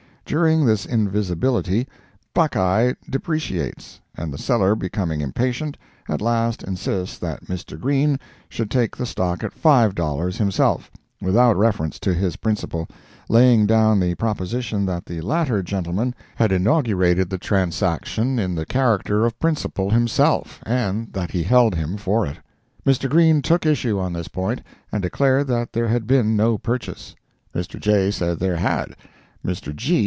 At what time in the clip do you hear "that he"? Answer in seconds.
21.11-21.43